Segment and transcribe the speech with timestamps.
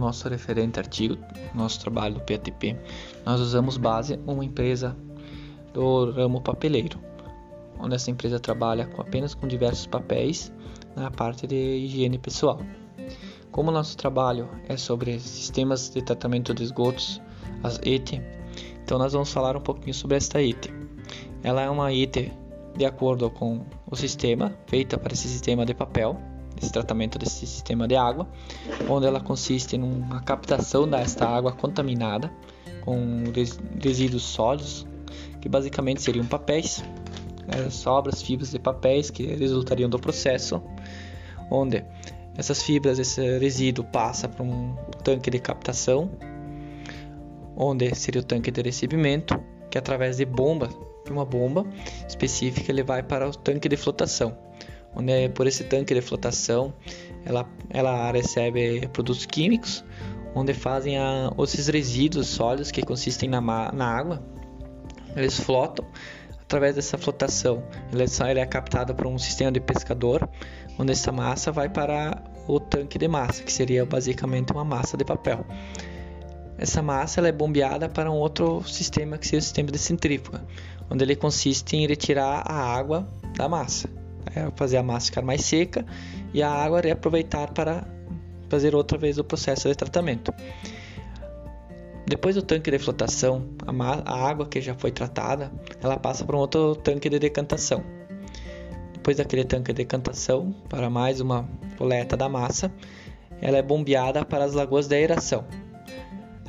[0.00, 1.16] nosso referente artigo,
[1.54, 2.76] nosso trabalho do PATP,
[3.24, 4.96] nós usamos base uma empresa
[5.72, 6.98] do ramo papeleiro,
[7.78, 10.52] onde essa empresa trabalha com, apenas com diversos papéis
[10.96, 12.60] na parte de higiene pessoal.
[13.52, 17.20] Como nosso trabalho é sobre sistemas de tratamento de esgotos,
[17.62, 18.20] as ET,
[18.82, 20.68] então nós vamos falar um pouquinho sobre esta ET.
[21.42, 22.16] Ela é uma ET
[22.76, 26.20] de acordo com o sistema, feita para esse sistema de papel,
[26.60, 28.28] esse tratamento desse sistema de água,
[28.88, 32.30] onde ela consiste numa captação desta água contaminada
[32.84, 33.24] com
[33.82, 34.86] resíduos sólidos,
[35.40, 36.84] que basicamente seriam papéis,
[37.46, 40.62] né, sobras, fibras de papéis que resultariam do processo,
[41.50, 41.82] onde
[42.36, 46.10] essas fibras, esse resíduo passa para um tanque de captação,
[47.56, 49.38] onde seria o tanque de recebimento,
[49.70, 50.68] que através de bomba,
[51.04, 51.66] de uma bomba
[52.08, 54.49] específica, ele vai para o tanque de flotação
[54.94, 56.74] onde é por esse tanque de flotação
[57.24, 59.84] ela, ela recebe produtos químicos,
[60.34, 64.22] onde fazem a, esses resíduos sólidos que consistem na, na água,
[65.16, 65.84] eles flotam.
[66.42, 70.28] Através dessa flotação, ele é captada por um sistema de pescador,
[70.78, 75.04] onde essa massa vai para o tanque de massa, que seria basicamente uma massa de
[75.04, 75.46] papel.
[76.58, 80.44] Essa massa ela é bombeada para um outro sistema, que seria o sistema de centrífuga,
[80.90, 83.99] onde ele consiste em retirar a água da massa
[84.34, 85.84] é fazer a massa ficar mais seca
[86.32, 87.84] e a água reaproveitar para
[88.48, 90.34] fazer outra vez o processo de tratamento.
[92.06, 96.36] Depois do tanque de flotação, a, a água que já foi tratada, ela passa para
[96.36, 97.84] um outro tanque de decantação.
[98.92, 102.72] Depois daquele tanque de decantação, para mais uma coleta da massa,
[103.40, 105.44] ela é bombeada para as lagoas de aeração.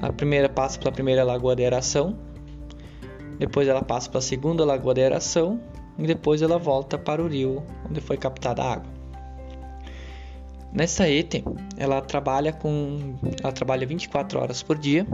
[0.00, 2.16] A primeira passa pela primeira lagoa de aeração,
[3.38, 5.60] depois ela passa para a segunda lagoa de aeração
[5.98, 8.98] e depois ela volta para o rio onde foi captada a água.
[10.72, 11.44] Nessa ETE,
[11.76, 15.06] ela trabalha com ela trabalha 24 horas por dia,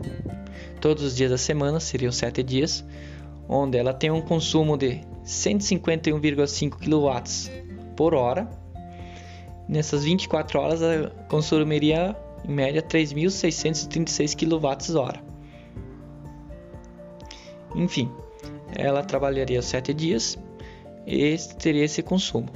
[0.80, 2.84] todos os dias da semana, seriam 7 dias,
[3.48, 8.48] onde ela tem um consumo de 151,5 kW por hora.
[9.68, 12.16] Nessas 24 horas, ela consumiria
[12.46, 15.22] em média 3.636 kWh.
[17.76, 18.10] Enfim,
[18.76, 20.36] ela trabalharia 7 dias
[21.06, 22.48] esse teria esse consumo.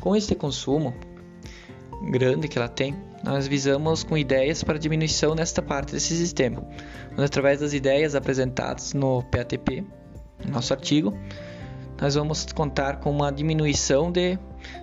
[0.00, 0.94] Com esse consumo
[2.10, 6.66] grande que ela tem, nós visamos com ideias para diminuição nesta parte desse sistema,
[7.12, 9.84] onde através das ideias apresentadas no PATP,
[10.48, 11.16] nosso artigo,
[12.00, 14.36] nós vamos contar com uma diminuição de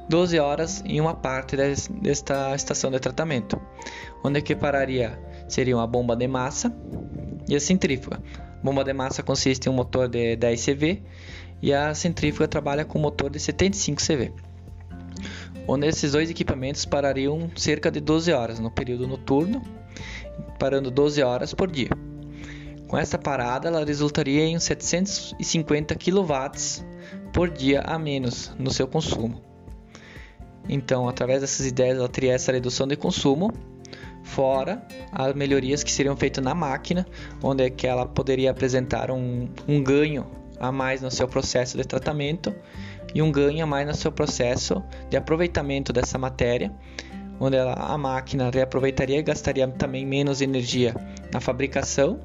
[0.07, 3.61] 12 horas em uma parte desta estação de tratamento,
[4.23, 6.73] onde equipararia seria uma bomba de massa
[7.47, 8.21] e a centrífuga.
[8.37, 11.03] A bomba de massa consiste em um motor de 10 CV
[11.61, 14.31] e a centrífuga trabalha com motor de 75 CV,
[15.67, 19.61] onde esses dois equipamentos parariam cerca de 12 horas no período noturno,
[20.57, 21.89] parando 12 horas por dia.
[22.87, 26.83] Com essa parada, ela resultaria em 750 kW
[27.31, 29.41] por dia a menos no seu consumo.
[30.67, 33.51] Então, através dessas ideias, ela teria essa redução de consumo,
[34.23, 37.05] fora as melhorias que seriam feitas na máquina,
[37.43, 40.25] onde é que ela poderia apresentar um, um ganho
[40.59, 42.53] a mais no seu processo de tratamento
[43.13, 46.71] e um ganho a mais no seu processo de aproveitamento dessa matéria,
[47.39, 50.93] onde ela, a máquina reaproveitaria e gastaria também menos energia
[51.31, 52.19] na fabricação,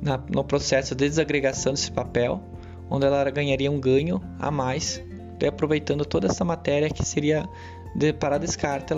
[0.00, 2.42] na, no processo de desagregação desse papel,
[2.90, 5.02] onde ela ganharia um ganho a mais,
[5.40, 7.48] reaproveitando toda essa matéria que seria
[7.96, 8.94] de, para descarte.